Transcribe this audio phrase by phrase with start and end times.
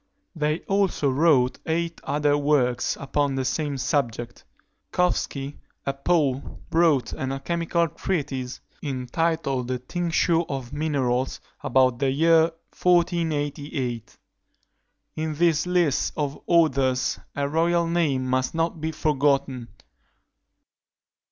[0.35, 4.43] They also wrote eight other works upon the same subject.
[4.91, 12.49] Koffstky, a Pole, wrote an alchymical treatise, entitled The Tincture of Minerals, about the year
[12.81, 14.17] 1488.
[15.17, 19.67] In this list of authors a royal name must not be forgotten.